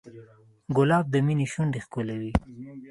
[0.75, 2.31] ګلاب د مینې شونډې ښکلوي.